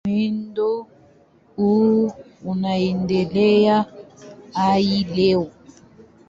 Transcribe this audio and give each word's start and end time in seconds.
Muundo 0.07 0.87
huu 1.57 2.11
unaendelea 2.53 3.85
hadi 4.57 5.03
leo. 5.13 5.47